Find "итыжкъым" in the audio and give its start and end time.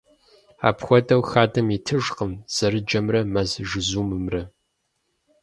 1.77-2.31